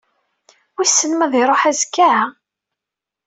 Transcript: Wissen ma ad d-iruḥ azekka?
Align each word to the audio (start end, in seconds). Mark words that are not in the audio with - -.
Wissen 0.77 1.11
ma 1.15 1.25
ad 1.25 1.31
d-iruḥ 1.33 1.61
azekka? 1.69 2.11